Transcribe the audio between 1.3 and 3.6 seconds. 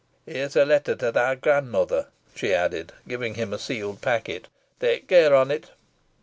gran mother," she added, giving him a